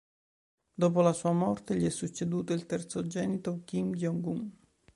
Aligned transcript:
Dopo 0.73 1.01
la 1.01 1.13
sua 1.13 1.31
morte 1.31 1.75
gli 1.75 1.85
è 1.85 1.91
succeduto 1.91 2.53
il 2.53 2.65
terzogenito 2.65 3.61
Kim 3.65 3.93
Jong-un. 3.93 4.51